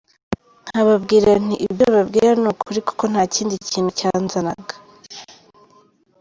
Nkababwira 0.69 1.31
nti 1.45 1.55
ibyo 1.67 1.85
mbabwira 1.91 2.29
ni 2.41 2.47
ukuri 2.51 2.79
kuko 2.87 3.03
nta 3.11 3.23
kindi 3.33 3.55
kintu 3.69 3.91
cyanzanaga. 3.99 4.73